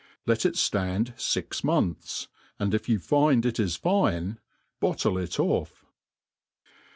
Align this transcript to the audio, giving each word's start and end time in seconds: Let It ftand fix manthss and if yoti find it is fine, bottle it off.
Let 0.25 0.47
It 0.47 0.55
ftand 0.55 1.13
fix 1.21 1.61
manthss 1.61 2.25
and 2.57 2.73
if 2.73 2.87
yoti 2.87 2.99
find 3.03 3.45
it 3.45 3.59
is 3.59 3.75
fine, 3.75 4.39
bottle 4.79 5.15
it 5.19 5.39
off. 5.39 5.85